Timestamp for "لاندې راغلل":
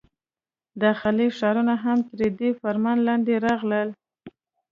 3.07-3.89